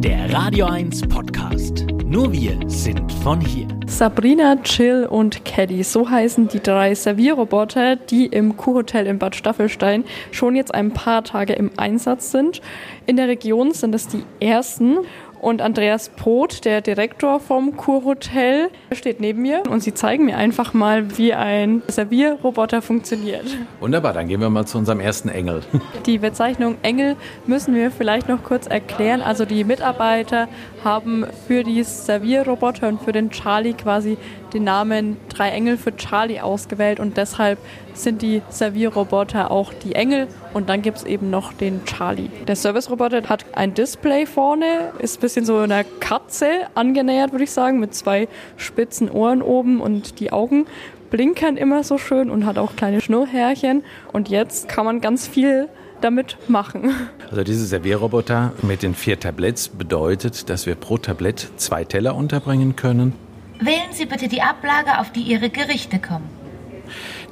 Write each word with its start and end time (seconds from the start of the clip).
Der 0.00 0.32
Radio 0.32 0.66
1 0.66 1.08
Podcast. 1.08 1.84
Nur 2.04 2.32
wir 2.32 2.56
sind 2.68 3.10
von 3.24 3.40
hier. 3.40 3.66
Sabrina, 3.88 4.54
Chill 4.62 5.04
und 5.10 5.44
Caddy, 5.44 5.82
so 5.82 6.08
heißen 6.08 6.46
die 6.46 6.60
drei 6.60 6.94
Servierroboter, 6.94 7.96
die 7.96 8.26
im 8.26 8.56
Kurhotel 8.56 9.08
in 9.08 9.18
Bad 9.18 9.34
Staffelstein 9.34 10.04
schon 10.30 10.54
jetzt 10.54 10.72
ein 10.72 10.92
paar 10.92 11.24
Tage 11.24 11.54
im 11.54 11.72
Einsatz 11.76 12.30
sind. 12.30 12.62
In 13.06 13.16
der 13.16 13.26
Region 13.26 13.72
sind 13.72 13.92
es 13.92 14.06
die 14.06 14.22
ersten 14.38 14.98
und 15.40 15.62
Andreas 15.62 16.08
Poth, 16.10 16.64
der 16.64 16.80
Direktor 16.80 17.40
vom 17.40 17.76
Kurhotel, 17.76 18.70
steht 18.92 19.20
neben 19.20 19.42
mir 19.42 19.62
und 19.68 19.82
sie 19.82 19.94
zeigen 19.94 20.24
mir 20.24 20.36
einfach 20.36 20.74
mal, 20.74 21.16
wie 21.18 21.34
ein 21.34 21.82
Servierroboter 21.88 22.82
funktioniert. 22.82 23.44
Wunderbar, 23.80 24.12
dann 24.12 24.28
gehen 24.28 24.40
wir 24.40 24.50
mal 24.50 24.66
zu 24.66 24.78
unserem 24.78 25.00
ersten 25.00 25.28
Engel. 25.28 25.62
Die 26.06 26.18
Bezeichnung 26.18 26.76
Engel 26.82 27.16
müssen 27.46 27.74
wir 27.74 27.90
vielleicht 27.90 28.28
noch 28.28 28.42
kurz 28.42 28.66
erklären. 28.66 29.22
Also 29.22 29.44
die 29.44 29.64
Mitarbeiter 29.64 30.48
haben 30.84 31.26
für 31.46 31.64
die 31.64 31.82
Servierroboter 31.82 32.88
und 32.88 33.02
für 33.02 33.12
den 33.12 33.30
Charlie 33.30 33.74
quasi 33.74 34.16
den 34.52 34.64
Namen 34.64 35.16
Drei 35.28 35.50
Engel 35.50 35.76
für 35.76 35.94
Charlie 35.96 36.40
ausgewählt 36.40 37.00
und 37.00 37.16
deshalb 37.16 37.58
sind 37.94 38.22
die 38.22 38.42
Servierroboter 38.48 39.50
auch 39.50 39.72
die 39.72 39.94
Engel 39.94 40.28
und 40.54 40.68
dann 40.68 40.82
gibt 40.82 40.98
es 40.98 41.04
eben 41.04 41.30
noch 41.30 41.52
den 41.52 41.84
Charlie. 41.84 42.28
Der 42.46 42.56
Serviceroboter 42.56 43.28
hat 43.28 43.44
ein 43.54 43.74
Display 43.74 44.26
vorne, 44.26 44.92
ist 44.98 45.18
ein 45.18 45.20
bisschen 45.20 45.44
so 45.44 45.58
einer 45.58 45.84
Katze 45.84 46.46
angenähert, 46.74 47.32
würde 47.32 47.44
ich 47.44 47.50
sagen, 47.50 47.80
mit 47.80 47.94
zwei 47.94 48.28
spitzen 48.56 49.10
Ohren 49.10 49.42
oben 49.42 49.80
und 49.80 50.20
die 50.20 50.32
Augen 50.32 50.66
blinkern 51.10 51.56
immer 51.56 51.84
so 51.84 51.98
schön 51.98 52.30
und 52.30 52.46
hat 52.46 52.58
auch 52.58 52.76
kleine 52.76 53.00
Schnurrhärchen 53.00 53.82
und 54.12 54.28
jetzt 54.28 54.68
kann 54.68 54.84
man 54.84 55.00
ganz 55.00 55.26
viel 55.26 55.68
damit 56.00 56.36
machen. 56.48 56.94
Also 57.30 57.42
diese 57.42 57.66
Servierroboter 57.66 58.52
mit 58.62 58.82
den 58.82 58.94
vier 58.94 59.18
Tabletts 59.18 59.68
bedeutet, 59.68 60.48
dass 60.48 60.66
wir 60.66 60.74
pro 60.74 60.98
Tablett 60.98 61.50
zwei 61.56 61.84
Teller 61.84 62.14
unterbringen 62.14 62.76
können. 62.76 63.14
Wählen 63.60 63.92
Sie 63.92 64.06
bitte 64.06 64.28
die 64.28 64.42
Ablage, 64.42 65.00
auf 65.00 65.10
die 65.12 65.22
Ihre 65.22 65.50
Gerichte 65.50 65.98
kommen. 65.98 66.28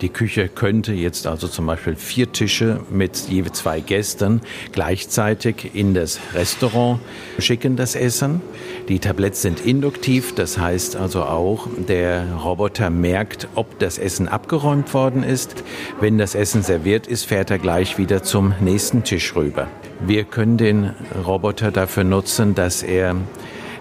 Die 0.03 0.11
Küche 0.11 0.49
könnte 0.49 0.93
jetzt 0.93 1.27
also 1.27 1.49
zum 1.49 1.67
Beispiel 1.67 1.97
vier 1.97 2.31
Tische 2.31 2.81
mit 2.91 3.17
je 3.29 3.45
zwei 3.53 3.81
Gästen 3.81 4.43
gleichzeitig 4.73 5.75
in 5.75 5.95
das 5.95 6.21
Restaurant 6.35 7.01
schicken, 7.39 7.77
das 7.77 7.95
Essen. 7.95 8.43
Die 8.89 8.99
Tabletts 8.99 9.41
sind 9.41 9.65
induktiv, 9.65 10.35
das 10.35 10.59
heißt 10.59 10.97
also 10.97 11.23
auch, 11.23 11.67
der 11.89 12.31
Roboter 12.35 12.91
merkt, 12.91 13.49
ob 13.55 13.79
das 13.79 13.97
Essen 13.97 14.29
abgeräumt 14.29 14.93
worden 14.93 15.23
ist. 15.23 15.65
Wenn 16.01 16.19
das 16.19 16.35
Essen 16.35 16.63
serviert 16.63 17.07
ist, 17.07 17.25
fährt 17.25 17.51
er 17.51 17.59
gleich 17.59 17.97
wieder 17.97 18.23
zum 18.23 18.53
nächsten 18.61 19.03
Tisch 19.05 19.35
rüber. 19.35 19.69
Wir 20.01 20.25
können 20.25 20.59
den 20.59 20.91
Roboter 21.27 21.71
dafür 21.71 22.05
nutzen, 22.05 22.55
dass 22.55 22.83
er 22.83 23.17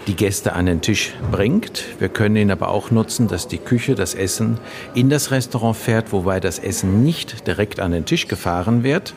die 0.08 0.16
Gäste 0.16 0.54
an 0.54 0.66
den 0.66 0.82
Tisch 0.82 1.14
bringt. 1.32 1.84
Wir 2.00 2.10
können 2.10 2.36
ihn 2.36 2.52
aber 2.52 2.70
auch 2.70 2.92
nutzen, 2.92 3.28
dass 3.28 3.48
die 3.48 3.58
Küche 3.58 3.96
das 3.96 4.14
Essen 4.14 4.60
in 4.94 5.10
das 5.10 5.32
Restaurant 5.32 5.76
fährt, 5.76 6.12
wobei 6.12 6.40
das 6.40 6.60
Essen 6.60 7.04
nicht 7.04 7.48
direkt 7.48 7.80
an 7.80 7.92
den 7.92 8.06
Tisch 8.06 8.28
gefahren 8.28 8.84
wird. 8.84 9.14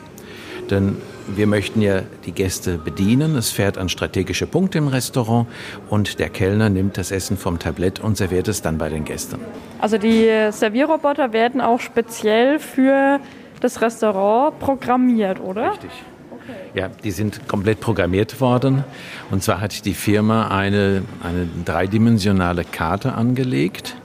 Denn 0.69 0.97
wir 1.27 1.47
möchten 1.47 1.81
ja 1.81 2.01
die 2.25 2.31
Gäste 2.31 2.77
bedienen. 2.77 3.35
Es 3.35 3.49
fährt 3.49 3.77
an 3.77 3.89
strategische 3.89 4.47
Punkte 4.47 4.77
im 4.77 4.87
Restaurant 4.87 5.47
und 5.89 6.19
der 6.19 6.29
Kellner 6.29 6.69
nimmt 6.69 6.97
das 6.97 7.11
Essen 7.11 7.37
vom 7.37 7.59
Tablett 7.59 7.99
und 7.99 8.17
serviert 8.17 8.47
es 8.47 8.61
dann 8.61 8.77
bei 8.77 8.89
den 8.89 9.05
Gästen. 9.05 9.39
Also 9.79 9.97
die 9.97 10.27
Servierroboter 10.51 11.33
werden 11.33 11.61
auch 11.61 11.79
speziell 11.79 12.59
für 12.59 13.19
das 13.61 13.81
Restaurant 13.81 14.59
programmiert, 14.59 15.39
oder? 15.39 15.71
Richtig. 15.71 15.91
Ja, 16.73 16.89
die 17.03 17.11
sind 17.11 17.47
komplett 17.47 17.79
programmiert 17.79 18.39
worden. 18.41 18.83
Und 19.31 19.43
zwar 19.43 19.59
hat 19.61 19.85
die 19.85 19.93
Firma 19.93 20.49
eine, 20.49 21.03
eine 21.23 21.47
dreidimensionale 21.65 22.63
Karte 22.63 23.13
angelegt. 23.13 23.95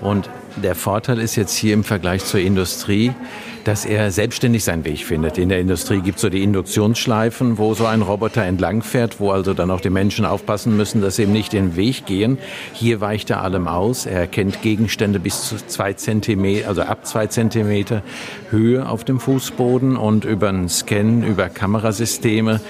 Und 0.00 0.28
der 0.62 0.74
Vorteil 0.74 1.18
ist 1.18 1.36
jetzt 1.36 1.54
hier 1.54 1.74
im 1.74 1.84
Vergleich 1.84 2.24
zur 2.24 2.40
Industrie, 2.40 3.12
dass 3.64 3.84
er 3.84 4.10
selbstständig 4.10 4.62
seinen 4.64 4.84
Weg 4.84 5.04
findet. 5.04 5.38
In 5.38 5.48
der 5.48 5.58
Industrie 5.58 6.00
gibt 6.00 6.16
es 6.16 6.22
so 6.22 6.28
die 6.28 6.42
Induktionsschleifen, 6.42 7.58
wo 7.58 7.74
so 7.74 7.86
ein 7.86 8.02
Roboter 8.02 8.42
entlangfährt, 8.42 9.20
wo 9.20 9.30
also 9.30 9.54
dann 9.54 9.70
auch 9.70 9.80
die 9.80 9.90
Menschen 9.90 10.24
aufpassen 10.24 10.76
müssen, 10.76 11.00
dass 11.00 11.16
sie 11.16 11.24
ihm 11.24 11.32
nicht 11.32 11.52
den 11.52 11.76
Weg 11.76 12.06
gehen. 12.06 12.38
Hier 12.72 13.00
weicht 13.00 13.30
er 13.30 13.42
allem 13.42 13.66
aus. 13.66 14.06
Er 14.06 14.20
erkennt 14.20 14.62
Gegenstände 14.62 15.18
bis 15.18 15.48
zu 15.48 15.56
zwei 15.66 15.94
Zentimeter, 15.94 16.68
also 16.68 16.82
ab 16.82 17.06
zwei 17.06 17.26
Zentimeter 17.26 18.02
Höhe 18.50 18.88
auf 18.88 19.04
dem 19.04 19.18
Fußboden 19.18 19.96
und 19.96 20.24
über 20.24 20.50
einen 20.50 20.68
Scan, 20.68 21.22
über 21.22 21.48
Kamerasysteme 21.48 22.60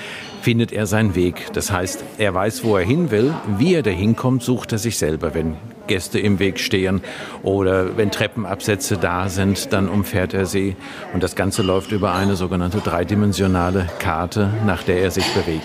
findet 0.43 0.73
er 0.73 0.87
seinen 0.87 1.15
Weg. 1.15 1.53
Das 1.55 1.73
heißt, 1.73 2.05
er 2.19 2.35
weiß, 2.35 2.65
wo 2.65 2.77
er 2.77 2.85
hin 2.85 3.11
will. 3.11 3.33
Wie 3.59 3.75
er 3.75 3.83
da 3.83 3.91
hinkommt, 3.91 4.43
sucht 4.43 4.73
er 4.73 4.79
sich 4.79 4.99
selber. 4.99 5.35
Wenn 5.35 5.57
Gäste 5.87 6.19
im 6.19 6.39
Weg 6.39 6.59
stehen 6.59 7.03
oder 7.43 7.97
wenn 7.97 8.11
Treppenabsätze 8.11 8.97
da 8.97 9.29
sind, 9.29 9.73
dann 9.73 9.89
umfährt 9.89 10.35
er 10.35 10.47
sie. 10.47 10.77
Und 11.13 11.23
das 11.23 11.37
Ganze 11.37 11.63
läuft 11.63 11.93
über 11.93 12.15
eine 12.15 12.37
sogenannte 12.37 12.79
dreidimensionale 12.79 13.87
Karte, 13.99 14.51
nach 14.67 14.83
der 14.83 14.99
er 14.99 15.11
sich 15.11 15.27
bewegt. 15.35 15.63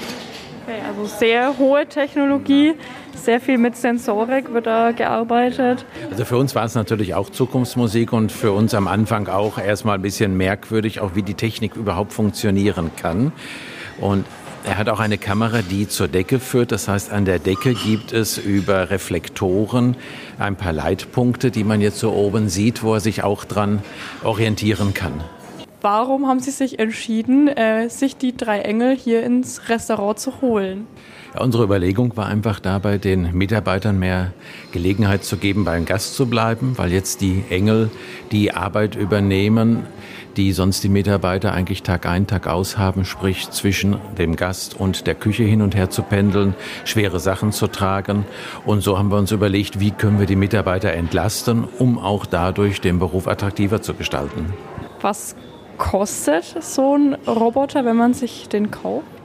Okay, 0.65 0.79
also 0.87 1.05
sehr 1.05 1.57
hohe 1.57 1.85
Technologie, 1.87 2.73
sehr 3.15 3.41
viel 3.41 3.57
mit 3.57 3.75
Sensorik 3.75 4.53
wird 4.53 4.65
da 4.65 4.91
gearbeitet. 4.91 5.85
Also 6.11 6.25
für 6.25 6.37
uns 6.37 6.55
war 6.55 6.65
es 6.65 6.75
natürlich 6.75 7.15
auch 7.15 7.29
Zukunftsmusik 7.29 8.13
und 8.13 8.31
für 8.31 8.51
uns 8.51 8.73
am 8.73 8.87
Anfang 8.87 9.27
auch 9.27 9.57
erstmal 9.57 9.95
ein 9.95 10.01
bisschen 10.01 10.37
merkwürdig, 10.37 10.99
auch 10.99 11.15
wie 11.15 11.23
die 11.23 11.33
Technik 11.33 11.75
überhaupt 11.75 12.13
funktionieren 12.13 12.91
kann. 12.95 13.31
Und 13.99 14.25
er 14.65 14.77
hat 14.77 14.89
auch 14.89 14.99
eine 14.99 15.17
Kamera, 15.17 15.61
die 15.61 15.87
zur 15.87 16.07
Decke 16.07 16.39
führt. 16.39 16.71
Das 16.71 16.87
heißt, 16.87 17.11
an 17.11 17.25
der 17.25 17.39
Decke 17.39 17.73
gibt 17.73 18.11
es 18.11 18.37
über 18.37 18.89
Reflektoren 18.89 19.95
ein 20.37 20.55
paar 20.55 20.73
Leitpunkte, 20.73 21.51
die 21.51 21.63
man 21.63 21.81
jetzt 21.81 21.99
so 21.99 22.11
oben 22.11 22.49
sieht, 22.49 22.83
wo 22.83 22.93
er 22.93 22.99
sich 22.99 23.23
auch 23.23 23.45
dran 23.45 23.81
orientieren 24.23 24.93
kann. 24.93 25.23
Warum 25.81 26.27
haben 26.27 26.41
Sie 26.41 26.51
sich 26.51 26.77
entschieden, 26.77 27.47
äh, 27.47 27.89
sich 27.89 28.17
die 28.17 28.35
drei 28.35 28.59
Engel 28.59 28.97
hier 28.97 29.23
ins 29.23 29.69
Restaurant 29.69 30.19
zu 30.19 30.41
holen? 30.41 30.87
Unsere 31.37 31.63
Überlegung 31.63 32.17
war 32.17 32.25
einfach 32.25 32.59
dabei, 32.59 32.97
den 32.97 33.33
Mitarbeitern 33.33 33.97
mehr 33.97 34.33
Gelegenheit 34.73 35.23
zu 35.23 35.37
geben, 35.37 35.63
beim 35.63 35.85
Gast 35.85 36.15
zu 36.15 36.25
bleiben, 36.25 36.73
weil 36.77 36.91
jetzt 36.91 37.21
die 37.21 37.43
Engel 37.49 37.91
die 38.31 38.51
Arbeit 38.53 38.95
übernehmen, 38.95 39.85
die 40.39 40.53
sonst 40.53 40.85
die 40.85 40.89
Mitarbeiter 40.89 41.51
eigentlich 41.51 41.83
Tag 41.83 42.05
ein, 42.05 42.25
Tag 42.25 42.47
aus 42.47 42.77
haben, 42.77 43.03
sprich 43.03 43.49
zwischen 43.49 43.97
dem 44.17 44.37
Gast 44.37 44.79
und 44.79 45.05
der 45.05 45.13
Küche 45.13 45.43
hin 45.43 45.61
und 45.61 45.75
her 45.75 45.89
zu 45.89 46.01
pendeln, 46.01 46.55
schwere 46.85 47.19
Sachen 47.19 47.51
zu 47.51 47.67
tragen. 47.67 48.25
Und 48.65 48.79
so 48.79 48.97
haben 48.97 49.11
wir 49.11 49.17
uns 49.17 49.33
überlegt, 49.33 49.81
wie 49.81 49.91
können 49.91 50.17
wir 50.17 50.27
die 50.27 50.37
Mitarbeiter 50.37 50.93
entlasten, 50.93 51.67
um 51.77 51.99
auch 51.99 52.25
dadurch 52.25 52.79
den 52.79 52.99
Beruf 52.99 53.27
attraktiver 53.27 53.81
zu 53.81 53.93
gestalten. 53.95 54.53
Was 55.01 55.35
kostet 55.77 56.45
so 56.63 56.95
ein 56.95 57.15
Roboter, 57.27 57.83
wenn 57.83 57.97
man 57.97 58.13
sich 58.13 58.47
den 58.47 58.71
kauft? 58.71 59.18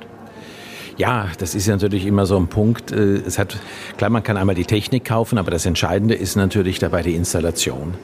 Ja, 0.97 1.27
das 1.39 1.57
ist 1.57 1.67
natürlich 1.67 2.07
immer 2.07 2.25
so 2.25 2.37
ein 2.37 2.47
Punkt. 2.47 2.93
Äh, 2.93 3.17
es 3.27 3.39
hat, 3.39 3.57
klar, 3.97 4.11
man 4.11 4.23
kann 4.23 4.37
einmal 4.37 4.55
die 4.55 4.65
Technik 4.65 5.05
kaufen, 5.05 5.39
aber 5.39 5.51
das 5.51 5.67
Entscheidende 5.67 6.15
ist 6.15 6.37
natürlich 6.37 6.79
dabei 6.79 7.03
die 7.03 7.17
Installation. 7.17 7.95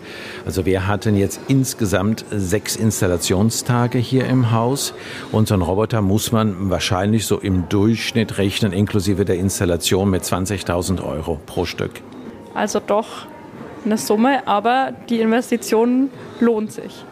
Also 0.45 0.67
wir 0.67 0.89
hatten 0.89 1.17
jetzt 1.17 1.41
insgesamt 1.47 2.25
sechs 2.33 2.75
Installationstage 2.75 3.99
hier 3.99 4.27
im 4.27 4.51
Haus 4.51 4.93
und 5.31 5.47
so 5.47 5.55
ein 5.55 5.62
Roboter 5.62 6.03
muss 6.03 6.33
man 6.33 6.71
wahrscheinlich 6.71 7.27
so 7.27 7.39
im 7.39 7.69
Durchschnitt 7.69 8.39
rechnen, 8.39 8.73
inklusive 8.73 9.25
der 9.25 9.37
Installation 9.37 10.11
mit 10.11 10.25
20.000 10.25 11.05
Euro 11.05 11.39
pro 11.47 11.65
Stück. 11.67 12.03
Also 12.55 12.81
doch 12.84 13.27
eine 13.84 13.99
Summe, 13.99 14.47
aber 14.49 14.93
die 15.09 15.21
Investition 15.21 16.11
lohnt 16.41 16.72
sich. 16.72 17.05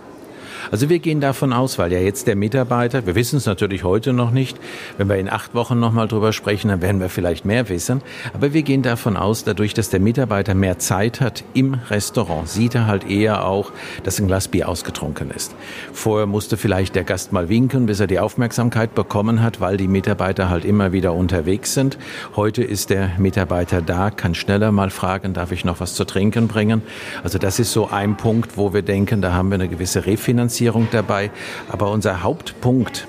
Also 0.70 0.88
wir 0.88 0.98
gehen 0.98 1.20
davon 1.20 1.52
aus, 1.52 1.78
weil 1.78 1.92
ja 1.92 1.98
jetzt 1.98 2.26
der 2.26 2.36
Mitarbeiter, 2.36 3.06
wir 3.06 3.14
wissen 3.14 3.36
es 3.36 3.46
natürlich 3.46 3.84
heute 3.84 4.12
noch 4.12 4.30
nicht, 4.30 4.58
wenn 4.96 5.08
wir 5.08 5.16
in 5.16 5.30
acht 5.30 5.54
Wochen 5.54 5.78
nochmal 5.78 6.08
drüber 6.08 6.32
sprechen, 6.32 6.68
dann 6.68 6.82
werden 6.82 7.00
wir 7.00 7.08
vielleicht 7.08 7.44
mehr 7.44 7.68
wissen, 7.68 8.02
aber 8.34 8.52
wir 8.52 8.62
gehen 8.62 8.82
davon 8.82 9.16
aus, 9.16 9.44
dadurch, 9.44 9.74
dass 9.74 9.90
der 9.90 10.00
Mitarbeiter 10.00 10.54
mehr 10.54 10.78
Zeit 10.78 11.20
hat 11.20 11.44
im 11.54 11.74
Restaurant, 11.74 12.48
sieht 12.48 12.74
er 12.74 12.86
halt 12.86 13.08
eher 13.08 13.46
auch, 13.46 13.72
dass 14.04 14.18
ein 14.18 14.26
Glas 14.26 14.48
Bier 14.48 14.68
ausgetrunken 14.68 15.30
ist. 15.30 15.54
Vorher 15.92 16.26
musste 16.26 16.56
vielleicht 16.56 16.94
der 16.94 17.04
Gast 17.04 17.32
mal 17.32 17.48
winken, 17.48 17.86
bis 17.86 18.00
er 18.00 18.06
die 18.06 18.18
Aufmerksamkeit 18.18 18.94
bekommen 18.94 19.42
hat, 19.42 19.60
weil 19.60 19.76
die 19.76 19.88
Mitarbeiter 19.88 20.48
halt 20.48 20.64
immer 20.64 20.92
wieder 20.92 21.14
unterwegs 21.14 21.74
sind. 21.74 21.98
Heute 22.36 22.62
ist 22.62 22.90
der 22.90 23.10
Mitarbeiter 23.18 23.80
da, 23.82 24.10
kann 24.10 24.34
schneller 24.34 24.72
mal 24.72 24.90
fragen, 24.90 25.34
darf 25.34 25.52
ich 25.52 25.64
noch 25.64 25.80
was 25.80 25.94
zu 25.94 26.04
trinken 26.04 26.48
bringen? 26.48 26.82
Also 27.22 27.38
das 27.38 27.58
ist 27.58 27.72
so 27.72 27.88
ein 27.88 28.16
Punkt, 28.16 28.56
wo 28.56 28.72
wir 28.72 28.82
denken, 28.82 29.22
da 29.22 29.32
haben 29.32 29.50
wir 29.50 29.54
eine 29.54 29.68
gewisse 29.68 30.06
Refinanzierung 30.06 30.47
Finanzierung 30.48 30.88
dabei. 30.90 31.30
Aber 31.68 31.90
unser 31.90 32.22
Hauptpunkt 32.22 33.06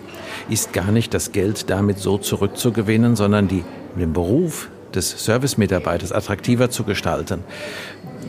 ist 0.49 0.73
gar 0.73 0.91
nicht 0.91 1.13
das 1.13 1.31
Geld 1.31 1.69
damit 1.69 1.99
so 1.99 2.17
zurückzugewinnen, 2.17 3.15
sondern 3.15 3.47
die, 3.47 3.63
den 3.95 4.13
Beruf 4.13 4.69
des 4.93 5.23
Service-Mitarbeiters 5.23 6.11
attraktiver 6.11 6.69
zu 6.69 6.83
gestalten. 6.83 7.43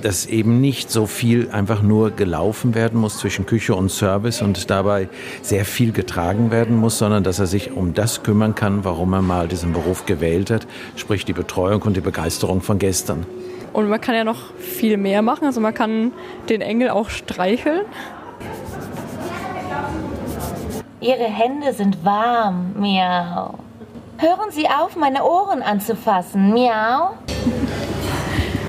dass 0.02 0.24
eben 0.24 0.62
nicht 0.62 0.90
so 0.90 1.04
viel 1.04 1.50
einfach 1.50 1.82
nur 1.82 2.12
gelaufen 2.12 2.74
werden 2.74 2.98
muss 2.98 3.18
zwischen 3.18 3.44
Küche 3.44 3.74
und 3.74 3.90
Service 3.90 4.40
und 4.40 4.70
dabei 4.70 5.08
sehr 5.42 5.66
viel 5.66 5.92
getragen 5.92 6.50
werden 6.50 6.76
muss, 6.76 6.96
sondern 6.96 7.22
dass 7.22 7.38
er 7.38 7.46
sich 7.46 7.72
um 7.72 7.92
das 7.92 8.22
kümmern 8.22 8.54
kann, 8.54 8.82
warum 8.84 9.12
er 9.12 9.20
mal 9.20 9.46
diesen 9.46 9.74
Beruf 9.74 10.06
gewählt 10.06 10.50
hat, 10.50 10.66
sprich 10.96 11.26
die 11.26 11.34
Betreuung 11.34 11.82
und 11.82 11.96
die 11.96 12.00
Begeisterung 12.00 12.62
von 12.62 12.78
Gästen. 12.78 13.26
Und 13.72 13.88
man 13.88 14.00
kann 14.00 14.14
ja 14.14 14.24
noch 14.24 14.54
viel 14.56 14.96
mehr 14.96 15.22
machen. 15.22 15.44
Also 15.44 15.60
man 15.60 15.74
kann 15.74 16.12
den 16.48 16.60
Engel 16.60 16.90
auch 16.90 17.10
streicheln. 17.10 17.82
Ihre 21.00 21.24
Hände 21.24 21.72
sind 21.72 22.04
warm. 22.04 22.74
Miau. 22.78 23.54
Hören 24.18 24.50
Sie 24.50 24.68
auf, 24.68 24.96
meine 24.96 25.24
Ohren 25.24 25.62
anzufassen. 25.62 26.52
Miau. 26.52 27.12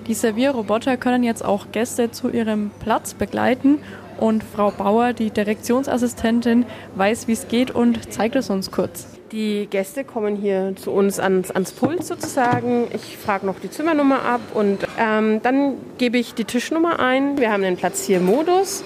Die 0.07 0.13
Servierroboter 0.13 0.95
können 0.95 1.23
jetzt 1.23 1.43
auch 1.43 1.73
Gäste 1.73 2.09
zu 2.11 2.29
ihrem 2.29 2.71
Platz 2.79 3.13
begleiten 3.13 3.79
und 4.17 4.45
Frau 4.45 4.71
Bauer, 4.71 5.11
die 5.11 5.29
Direktionsassistentin, 5.29 6.65
weiß, 6.95 7.27
wie 7.27 7.33
es 7.33 7.49
geht 7.49 7.71
und 7.71 8.13
zeigt 8.13 8.37
es 8.37 8.49
uns 8.49 8.71
kurz. 8.71 9.07
Die 9.33 9.67
Gäste 9.69 10.05
kommen 10.05 10.37
hier 10.37 10.73
zu 10.77 10.91
uns 10.91 11.19
ans, 11.19 11.51
ans 11.51 11.73
Pult 11.73 12.05
sozusagen. 12.05 12.87
Ich 12.93 13.17
frage 13.17 13.45
noch 13.45 13.59
die 13.59 13.69
Zimmernummer 13.69 14.23
ab 14.23 14.41
und 14.53 14.79
ähm, 14.97 15.41
dann 15.43 15.75
gebe 15.97 16.17
ich 16.17 16.33
die 16.33 16.45
Tischnummer 16.45 16.99
ein. 16.99 17.37
Wir 17.37 17.51
haben 17.51 17.63
den 17.63 17.75
Platz 17.75 18.05
hier 18.05 18.21
Modus. 18.21 18.85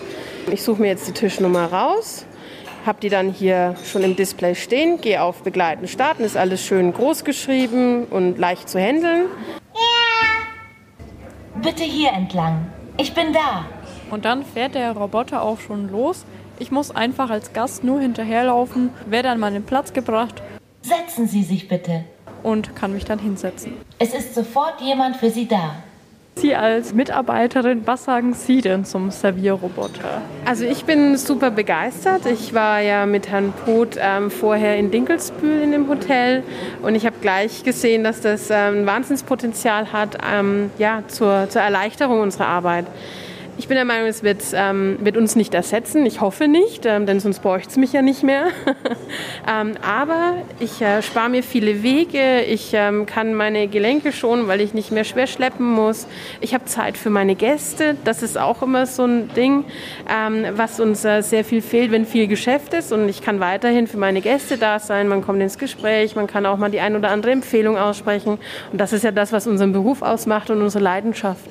Ich 0.51 0.63
suche 0.63 0.81
mir 0.81 0.87
jetzt 0.87 1.07
die 1.07 1.13
Tischnummer 1.13 1.65
raus, 1.71 2.25
habe 2.85 2.99
die 3.01 3.09
dann 3.09 3.31
hier 3.31 3.75
schon 3.83 4.03
im 4.03 4.15
Display 4.15 4.55
stehen, 4.55 5.01
gehe 5.01 5.21
auf 5.21 5.43
Begleiten 5.43 5.87
starten, 5.87 6.23
ist 6.23 6.37
alles 6.37 6.63
schön 6.63 6.93
groß 6.93 7.23
geschrieben 7.23 8.05
und 8.05 8.37
leicht 8.37 8.69
zu 8.69 8.79
handeln. 8.79 9.25
Bitte 11.61 11.83
hier 11.83 12.11
entlang. 12.11 12.67
Ich 12.97 13.13
bin 13.13 13.33
da. 13.33 13.65
Und 14.11 14.25
dann 14.25 14.43
fährt 14.45 14.75
der 14.75 14.91
Roboter 14.91 15.41
auch 15.41 15.59
schon 15.59 15.89
los. 15.89 16.25
Ich 16.59 16.71
muss 16.71 16.91
einfach 16.95 17.29
als 17.29 17.53
Gast 17.53 17.83
nur 17.83 17.99
hinterherlaufen, 17.99 18.89
werde 19.07 19.29
an 19.29 19.39
meinen 19.39 19.63
Platz 19.63 19.91
gebracht 19.93 20.41
Setzen 20.81 21.27
Sie 21.27 21.43
sich 21.43 21.67
bitte. 21.67 22.03
und 22.43 22.75
kann 22.75 22.93
mich 22.93 23.05
dann 23.05 23.19
hinsetzen. 23.19 23.73
Es 23.97 24.13
ist 24.13 24.35
sofort 24.35 24.79
jemand 24.79 25.17
für 25.17 25.31
Sie 25.31 25.47
da. 25.47 25.75
Sie 26.37 26.53
als 26.53 26.93
Mitarbeiterin, 26.93 27.87
was 27.87 28.03
sagen 28.03 28.33
Sie 28.33 28.59
denn 28.59 28.83
zum 28.83 29.09
Servierroboter? 29.09 30.21
Also 30.43 30.65
ich 30.65 30.83
bin 30.83 31.15
super 31.15 31.49
begeistert. 31.49 32.25
Ich 32.25 32.53
war 32.53 32.81
ja 32.81 33.05
mit 33.05 33.29
Herrn 33.29 33.53
Poth 33.63 33.97
ähm, 33.97 34.29
vorher 34.29 34.75
in 34.75 34.91
Dinkelsbühl 34.91 35.61
in 35.61 35.71
dem 35.71 35.87
Hotel 35.87 36.43
und 36.81 36.93
ich 36.95 37.05
habe 37.05 37.15
gleich 37.21 37.63
gesehen, 37.63 38.03
dass 38.03 38.19
das 38.19 38.49
ähm, 38.49 38.81
ein 38.81 38.85
Wahnsinnspotenzial 38.85 39.93
hat 39.93 40.17
ähm, 40.29 40.71
ja, 40.77 41.03
zur, 41.07 41.47
zur 41.49 41.61
Erleichterung 41.61 42.19
unserer 42.19 42.47
Arbeit. 42.47 42.85
Ich 43.57 43.69
bin 43.69 43.75
der 43.75 43.85
Meinung, 43.85 44.07
es 44.07 44.21
wird, 44.21 44.43
ähm, 44.53 44.97
wird 44.99 45.15
uns 45.15 45.37
nicht 45.37 45.53
ersetzen. 45.53 46.05
Ich 46.05 46.19
hoffe 46.19 46.49
nicht, 46.49 46.85
ähm, 46.85 47.05
denn 47.05 47.21
sonst 47.21 47.39
bräuchte 47.39 47.69
es 47.69 47.77
mich 47.77 47.93
ja 47.93 48.01
nicht 48.01 48.21
mehr. 48.21 48.47
ähm, 49.49 49.75
aber 49.81 50.33
ich 50.59 50.81
äh, 50.81 51.01
spare 51.01 51.29
mir 51.29 51.41
viele 51.41 51.81
Wege. 51.81 52.41
Ich 52.41 52.71
ähm, 52.73 53.05
kann 53.05 53.33
meine 53.33 53.69
Gelenke 53.69 54.11
schonen, 54.11 54.49
weil 54.49 54.59
ich 54.59 54.73
nicht 54.73 54.91
mehr 54.91 55.05
schwer 55.05 55.25
schleppen 55.25 55.71
muss. 55.71 56.05
Ich 56.41 56.53
habe 56.53 56.65
Zeit 56.65 56.97
für 56.97 57.09
meine 57.09 57.35
Gäste. 57.35 57.95
Das 58.03 58.23
ist 58.23 58.37
auch 58.37 58.61
immer 58.61 58.85
so 58.87 59.05
ein 59.05 59.29
Ding, 59.35 59.63
ähm, 60.09 60.45
was 60.57 60.81
uns 60.81 61.05
äh, 61.05 61.21
sehr 61.21 61.45
viel 61.45 61.61
fehlt, 61.61 61.93
wenn 61.93 62.05
viel 62.05 62.27
Geschäft 62.27 62.73
ist. 62.73 62.91
Und 62.91 63.07
ich 63.07 63.21
kann 63.21 63.39
weiterhin 63.39 63.87
für 63.87 63.97
meine 63.97 64.19
Gäste 64.19 64.57
da 64.57 64.79
sein. 64.79 65.07
Man 65.07 65.21
kommt 65.21 65.41
ins 65.41 65.57
Gespräch. 65.57 66.17
Man 66.17 66.27
kann 66.27 66.45
auch 66.45 66.57
mal 66.57 66.71
die 66.71 66.81
ein 66.81 66.93
oder 66.97 67.09
andere 67.09 67.31
Empfehlung 67.31 67.77
aussprechen. 67.77 68.37
Und 68.73 68.81
das 68.81 68.91
ist 68.91 69.05
ja 69.05 69.11
das, 69.11 69.31
was 69.31 69.47
unseren 69.47 69.71
Beruf 69.71 70.01
ausmacht 70.01 70.49
und 70.49 70.61
unsere 70.61 70.83
Leidenschaft. 70.83 71.45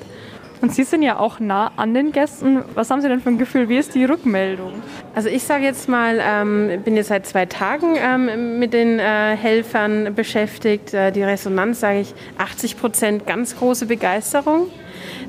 Und 0.65 0.73
Sie 0.73 0.83
sind 0.83 1.03
ja 1.03 1.19
auch 1.19 1.39
nah 1.39 1.71
an 1.75 1.93
den 1.93 2.11
Gästen. 2.11 2.63
Was 2.73 2.89
haben 2.89 2.99
Sie 2.99 3.07
denn 3.07 3.21
für 3.21 3.29
ein 3.29 3.37
Gefühl? 3.37 3.69
Wie 3.69 3.77
ist 3.77 3.93
die 3.93 4.03
Rückmeldung? 4.03 4.73
Also 5.15 5.29
ich 5.29 5.43
sage 5.43 5.63
jetzt 5.63 5.87
mal, 5.87 6.19
ähm, 6.21 6.81
bin 6.83 6.97
jetzt 6.97 7.07
seit 7.07 7.25
zwei 7.25 7.45
Tagen 7.45 7.95
ähm, 7.97 8.59
mit 8.59 8.73
den 8.73 8.99
äh, 8.99 9.37
Helfern 9.37 10.13
beschäftigt. 10.13 10.93
Äh, 10.93 11.13
die 11.13 11.23
Resonanz 11.23 11.79
sage 11.79 12.01
ich 12.01 12.13
80 12.37 12.77
Prozent 12.77 13.25
ganz 13.25 13.55
große 13.55 13.85
Begeisterung. 13.85 14.67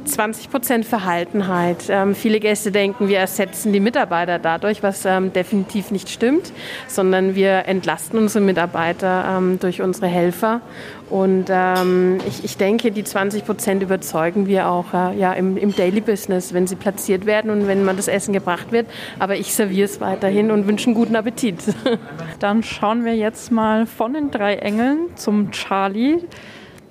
20 0.05 0.50
Prozent 0.50 0.85
Verhaltenheit. 0.85 1.85
Ähm, 1.88 2.15
viele 2.15 2.41
Gäste 2.41 2.71
denken, 2.71 3.09
wir 3.09 3.19
ersetzen 3.19 3.73
die 3.73 3.81
Mitarbeiter 3.81 4.38
dadurch, 4.38 4.83
was 4.83 5.05
ähm, 5.05 5.33
definitiv 5.33 5.91
nicht 5.91 6.09
stimmt, 6.09 6.53
sondern 6.87 7.35
wir 7.35 7.67
entlasten 7.67 8.19
unsere 8.19 8.44
Mitarbeiter 8.44 9.37
ähm, 9.37 9.59
durch 9.59 9.82
unsere 9.82 10.06
Helfer. 10.06 10.61
Und 11.09 11.47
ähm, 11.50 12.19
ich, 12.27 12.44
ich 12.44 12.56
denke, 12.56 12.91
die 12.91 13.05
20 13.05 13.44
Prozent 13.44 13.82
überzeugen 13.82 14.49
wir 14.49 14.69
auch 14.69 14.93
äh, 14.93 15.17
ja, 15.17 15.32
im, 15.35 15.56
im 15.56 15.75
Daily 15.75 16.00
Business, 16.00 16.53
wenn 16.53 16.67
sie 16.67 16.75
platziert 16.75 17.27
werden 17.27 17.50
und 17.50 17.69
wenn 17.69 17.85
man 17.85 17.97
das 17.97 18.09
Essen 18.09 18.32
gebracht 18.32 18.73
wird. 18.73 18.87
Aber 19.21 19.37
ich 19.37 19.55
serviere 19.55 19.75
es 19.82 20.00
weiterhin 20.00 20.50
und 20.50 20.67
wünsche 20.67 20.87
einen 20.87 20.94
guten 20.94 21.17
Appetit. 21.17 21.62
Dann 22.38 22.62
schauen 22.62 23.05
wir 23.05 23.17
jetzt 23.17 23.50
mal 23.50 23.87
von 23.87 24.14
den 24.14 24.31
drei 24.31 24.56
Engeln 24.56 25.17
zum 25.17 25.50
Charlie. 25.50 26.20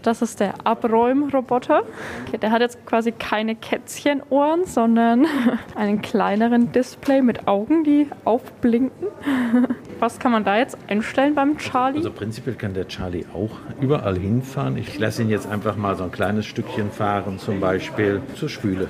Das 0.05 0.21
ist 0.21 0.39
der 0.39 0.53
Abräumroboter. 0.65 1.81
Okay, 2.27 2.37
der 2.37 2.51
hat 2.51 2.61
jetzt 2.61 2.85
quasi 2.85 3.11
keine 3.11 3.55
Kätzchenohren, 3.55 4.65
sondern 4.65 5.25
einen 5.75 6.03
kleineren 6.03 6.71
Display 6.71 7.23
mit 7.23 7.47
Augen, 7.47 7.83
die 7.83 8.07
aufblinken. 8.23 9.07
Was 9.99 10.19
kann 10.19 10.31
man 10.31 10.43
da 10.43 10.59
jetzt 10.59 10.77
einstellen 10.87 11.33
beim 11.33 11.57
Charlie? 11.57 11.97
Also 11.97 12.11
prinzipiell 12.11 12.55
kann 12.55 12.75
der 12.75 12.87
Charlie 12.87 13.25
auch 13.33 13.57
überall 13.81 14.15
hinfahren. 14.15 14.77
Ich 14.77 14.99
lasse 14.99 15.23
ihn 15.23 15.29
jetzt 15.29 15.47
einfach 15.47 15.75
mal 15.75 15.95
so 15.95 16.03
ein 16.03 16.11
kleines 16.11 16.45
Stückchen 16.45 16.91
fahren, 16.91 17.39
zum 17.39 17.59
Beispiel 17.59 18.21
zur 18.35 18.49
Spüle. 18.49 18.87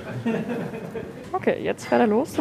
Okay, 1.31 1.63
jetzt 1.63 1.87
fährt 1.87 2.01
er 2.01 2.07
los. 2.07 2.37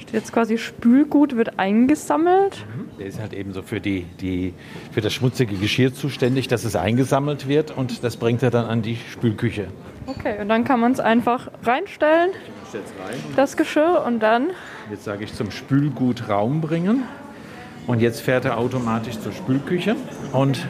Steht 0.00 0.12
jetzt 0.12 0.32
quasi 0.32 0.58
Spülgut 0.58 1.36
wird 1.36 1.58
eingesammelt. 1.58 2.64
Der 2.98 3.06
ist 3.06 3.18
halt 3.20 3.32
eben 3.32 3.52
so 3.52 3.62
für, 3.62 3.80
die, 3.80 4.06
die, 4.20 4.54
für 4.92 5.00
das 5.00 5.12
schmutzige 5.12 5.56
Geschirr 5.56 5.94
zuständig, 5.94 6.48
dass 6.48 6.64
es 6.64 6.76
eingesammelt 6.76 7.48
wird 7.48 7.76
und 7.76 8.04
das 8.04 8.16
bringt 8.16 8.42
er 8.42 8.50
dann 8.50 8.66
an 8.66 8.82
die 8.82 8.96
Spülküche. 9.12 9.68
Okay, 10.06 10.40
und 10.40 10.48
dann 10.48 10.64
kann 10.64 10.80
man 10.80 10.92
es 10.92 11.00
einfach 11.00 11.48
reinstellen, 11.62 12.30
rein 12.74 13.18
das 13.36 13.56
Geschirr, 13.56 14.04
und 14.06 14.20
dann 14.20 14.50
jetzt 14.90 15.04
sage 15.04 15.24
ich 15.24 15.32
zum 15.32 15.50
Spülgut 15.50 16.28
Raum 16.28 16.60
bringen. 16.60 17.04
Und 17.86 18.00
jetzt 18.00 18.20
fährt 18.20 18.46
er 18.46 18.58
automatisch 18.58 19.18
zur 19.18 19.32
Spülküche 19.32 19.94
und 20.32 20.66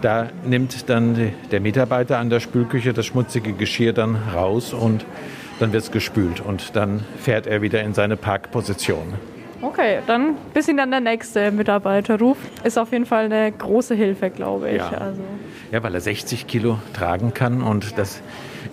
da 0.00 0.28
nimmt 0.44 0.88
dann 0.88 1.32
der 1.50 1.60
Mitarbeiter 1.60 2.18
an 2.18 2.30
der 2.30 2.40
Spülküche 2.40 2.92
das 2.92 3.06
schmutzige 3.06 3.52
Geschirr 3.52 3.92
dann 3.92 4.16
raus 4.34 4.72
und 4.72 5.04
dann 5.60 5.72
wird 5.72 5.84
es 5.84 5.90
gespült 5.90 6.40
und 6.40 6.76
dann 6.76 7.04
fährt 7.18 7.46
er 7.46 7.62
wieder 7.62 7.82
in 7.82 7.94
seine 7.94 8.16
Parkposition. 8.16 9.14
Okay, 9.62 10.00
dann 10.06 10.36
bis 10.52 10.68
ihn 10.68 10.76
dann 10.76 10.90
der 10.90 11.00
nächste 11.00 11.50
Mitarbeiter 11.50 12.18
ruft. 12.18 12.42
Ist 12.64 12.78
auf 12.78 12.92
jeden 12.92 13.06
Fall 13.06 13.24
eine 13.26 13.50
große 13.50 13.94
Hilfe, 13.94 14.28
glaube 14.30 14.70
ich. 14.70 14.76
Ja. 14.76 14.90
Also, 14.90 15.22
Ja, 15.72 15.82
weil 15.82 15.94
er 15.94 16.00
60 16.00 16.46
Kilo 16.46 16.78
tragen 16.92 17.32
kann 17.32 17.62
und 17.62 17.96
das 17.96 18.20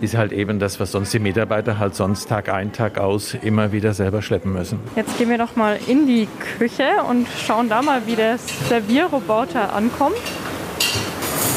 ist 0.01 0.17
halt 0.17 0.31
eben 0.31 0.59
das, 0.59 0.79
was 0.79 0.91
sonst 0.91 1.13
die 1.13 1.19
Mitarbeiter 1.19 1.79
halt 1.79 1.95
sonst 1.95 2.27
Tag 2.27 2.51
ein, 2.51 2.73
Tag 2.73 2.97
aus 2.97 3.35
immer 3.35 3.71
wieder 3.71 3.93
selber 3.93 4.21
schleppen 4.21 4.51
müssen. 4.51 4.79
jetzt 4.95 5.17
gehen 5.17 5.29
wir 5.29 5.37
noch 5.37 5.55
mal 5.55 5.79
in 5.87 6.07
die 6.07 6.27
Küche 6.57 6.89
und 7.07 7.27
schauen 7.45 7.69
da 7.69 7.81
mal, 7.81 8.01
wie 8.05 8.15
der 8.15 8.37
Servierroboter 8.37 9.73
ankommt. 9.73 10.17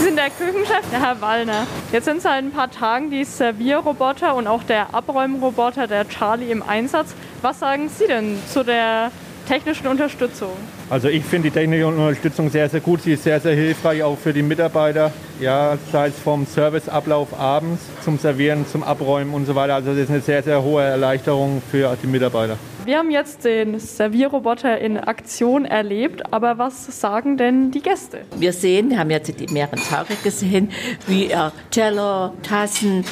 Sind 0.04 0.16
der 0.16 0.28
Küchenchef, 0.28 0.90
der 0.92 1.00
Herr 1.00 1.20
Wallner. 1.22 1.66
Jetzt 1.90 2.04
sind 2.04 2.20
seit 2.20 2.44
ein 2.44 2.50
paar 2.50 2.70
Tagen 2.70 3.08
die 3.08 3.24
Servierroboter 3.24 4.34
und 4.34 4.46
auch 4.46 4.62
der 4.62 4.94
Abräumroboter, 4.94 5.86
der 5.86 6.06
Charlie, 6.06 6.50
im 6.50 6.62
Einsatz. 6.62 7.14
Was 7.40 7.60
sagen 7.60 7.88
Sie 7.88 8.06
denn 8.06 8.36
zu 8.46 8.62
der 8.62 9.10
technischen 9.48 9.86
Unterstützung? 9.86 10.50
Also 10.90 11.08
ich 11.08 11.24
finde 11.24 11.48
die 11.48 11.54
technische 11.54 11.86
Unterstützung 11.86 12.50
sehr, 12.50 12.68
sehr 12.68 12.80
gut. 12.80 13.00
Sie 13.00 13.14
ist 13.14 13.24
sehr, 13.24 13.40
sehr 13.40 13.54
hilfreich 13.54 14.02
auch 14.02 14.18
für 14.18 14.34
die 14.34 14.42
Mitarbeiter. 14.42 15.10
Ja, 15.40 15.78
sei 15.90 16.08
es 16.08 16.18
vom 16.18 16.44
Serviceablauf 16.44 17.40
abends 17.40 17.82
zum 18.04 18.18
Servieren, 18.18 18.66
zum 18.66 18.82
Abräumen 18.82 19.32
und 19.32 19.46
so 19.46 19.54
weiter. 19.54 19.76
Also 19.76 19.92
das 19.92 20.00
ist 20.00 20.10
eine 20.10 20.20
sehr, 20.20 20.42
sehr 20.42 20.62
hohe 20.62 20.82
Erleichterung 20.82 21.62
für 21.70 21.96
die 22.02 22.08
Mitarbeiter. 22.08 22.58
Wir 22.84 22.98
haben 22.98 23.10
jetzt 23.10 23.46
den 23.46 23.80
Servierroboter 23.80 24.78
in 24.78 24.98
Aktion 24.98 25.64
erlebt, 25.64 26.34
aber 26.34 26.58
was 26.58 27.00
sagen 27.00 27.38
denn 27.38 27.70
die 27.70 27.80
Gäste? 27.80 28.26
Wir 28.36 28.52
sehen, 28.52 28.90
wir 28.90 28.98
haben 28.98 29.08
jetzt 29.08 29.40
die 29.40 29.46
mehreren 29.50 29.78
Tage 29.78 30.14
gesehen, 30.22 30.70
wie 31.06 31.28
er 31.28 31.52
Teller, 31.70 32.34
Tassen, 32.42 33.02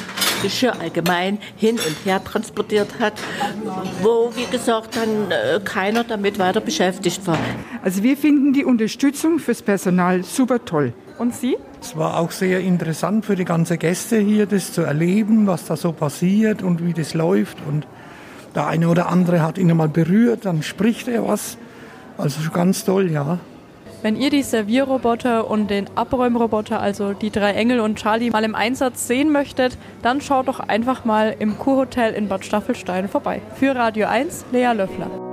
Geschirr 0.43 0.79
allgemein 0.79 1.39
hin 1.55 1.77
und 1.77 1.95
her 2.05 2.23
transportiert 2.23 2.99
hat, 2.99 3.13
wo, 4.03 4.31
wie 4.35 4.45
gesagt, 4.51 4.95
dann 4.95 5.31
äh, 5.31 5.59
keiner 5.63 6.03
damit 6.03 6.37
weiter 6.37 6.61
beschäftigt 6.61 7.25
war. 7.25 7.39
Also 7.81 8.03
wir 8.03 8.15
finden 8.15 8.53
die 8.53 8.65
Unterstützung 8.65 9.39
fürs 9.39 9.63
Personal 9.63 10.23
super 10.23 10.63
toll. 10.63 10.93
Und 11.17 11.33
Sie? 11.33 11.57
Es 11.81 11.97
war 11.97 12.19
auch 12.19 12.31
sehr 12.31 12.59
interessant 12.59 13.25
für 13.25 13.35
die 13.35 13.45
ganzen 13.45 13.79
Gäste 13.79 14.19
hier, 14.19 14.45
das 14.45 14.71
zu 14.71 14.81
erleben, 14.81 15.47
was 15.47 15.65
da 15.65 15.75
so 15.77 15.93
passiert 15.93 16.61
und 16.61 16.85
wie 16.85 16.93
das 16.93 17.15
läuft. 17.15 17.57
Und 17.67 17.87
der 18.55 18.67
eine 18.67 18.87
oder 18.89 19.09
andere 19.09 19.41
hat 19.41 19.57
ihn 19.57 19.75
mal 19.75 19.89
berührt, 19.89 20.45
dann 20.45 20.63
spricht 20.63 21.07
er 21.07 21.27
was. 21.27 21.57
Also 22.17 22.49
ganz 22.51 22.85
toll, 22.85 23.11
ja. 23.11 23.39
Wenn 24.03 24.17
ihr 24.17 24.29
die 24.29 24.43
Servierroboter 24.43 25.49
und 25.49 25.69
den 25.69 25.85
Abräumroboter, 25.95 26.81
also 26.81 27.13
die 27.13 27.31
drei 27.31 27.53
Engel 27.53 27.79
und 27.79 27.97
Charlie, 27.97 28.31
mal 28.31 28.43
im 28.43 28.53
Einsatz 28.53 29.07
sehen 29.07 29.31
möchtet, 29.31 29.77
dann 30.01 30.19
schaut 30.19 30.49
doch 30.49 30.59
einfach 30.59 31.05
mal 31.05 31.33
im 31.39 31.57
Kurhotel 31.57 32.13
in 32.13 32.27
Bad 32.27 32.43
Staffelstein 32.43 33.07
vorbei. 33.07 33.41
Für 33.55 33.75
Radio 33.75 34.07
1, 34.07 34.45
Lea 34.51 34.73
Löffler. 34.73 35.32